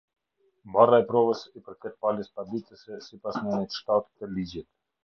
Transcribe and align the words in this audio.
Barra 0.77 0.99
e 1.03 1.05
Provës 1.11 1.43
i 1.59 1.63
përket 1.67 1.95
palës 2.07 2.33
paditëse 2.41 3.01
sipas 3.11 3.41
nenit 3.47 3.81
shtatë 3.83 4.11
të 4.11 4.37
ligjit. 4.37 4.73